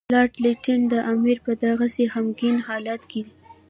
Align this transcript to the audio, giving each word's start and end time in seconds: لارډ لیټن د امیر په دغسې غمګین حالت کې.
لارډ 0.13 0.33
لیټن 0.43 0.79
د 0.93 0.95
امیر 1.13 1.37
په 1.45 1.51
دغسې 1.65 2.03
غمګین 2.13 2.55
حالت 2.67 3.01
کې. 3.11 3.21